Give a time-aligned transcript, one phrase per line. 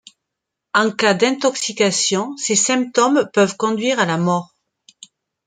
[0.73, 4.55] En cas d'intoxication, ces symptômes peuvent conduire à la mort.